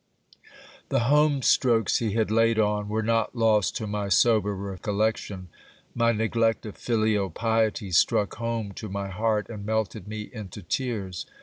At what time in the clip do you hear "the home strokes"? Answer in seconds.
0.89-1.97